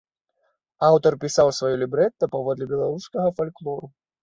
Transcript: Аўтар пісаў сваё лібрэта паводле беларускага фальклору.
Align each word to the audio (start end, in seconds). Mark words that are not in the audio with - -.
Аўтар 0.87 1.17
пісаў 1.25 1.51
сваё 1.59 1.71
лібрэта 1.83 2.23
паводле 2.33 2.65
беларускага 2.75 3.27
фальклору. 3.39 3.95